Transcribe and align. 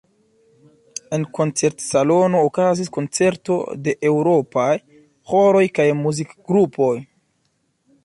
En 1.17 1.25
koncertsalono 1.39 2.41
okazis 2.47 2.91
koncerto 2.97 3.59
de 3.89 3.95
eŭropaj 4.13 4.69
ĥoroj 5.35 5.67
kaj 5.81 5.91
muzikgrupoj. 6.05 6.95